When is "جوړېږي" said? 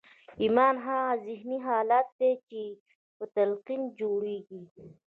3.99-4.61